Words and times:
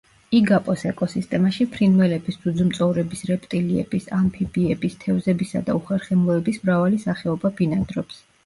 იგაპოს 0.35 0.83
ეკოსისტემაში 0.91 1.67
ფრინველების, 1.75 2.39
ძუძუმწოვრების, 2.45 3.21
რეპტილიების, 3.33 4.09
ამფიბიების, 4.23 4.97
თევზებისა 5.07 5.65
და 5.69 5.79
უხერხემლოების 5.83 6.61
მრავალი 6.69 7.05
სახეობა 7.09 7.57
ბინადრობს. 7.63 8.29